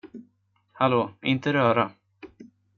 Hallå, 0.71 1.13
inte 1.21 1.53
röra. 1.53 1.91